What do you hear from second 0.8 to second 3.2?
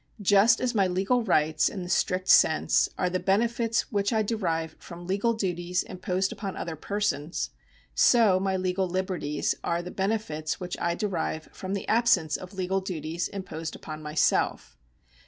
legal rights (in the strict sense) are the